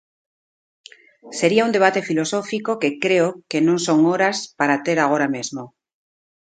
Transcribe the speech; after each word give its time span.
Sería 1.39 1.65
un 1.67 1.75
debate 1.77 2.01
filosófico 2.09 2.71
que 2.81 2.97
creo 3.03 3.27
que 3.49 3.59
non 3.67 3.77
son 3.87 3.99
horas 4.13 4.37
para 4.59 4.81
ter 4.85 4.97
agora 5.01 5.27
mesmo. 5.35 5.61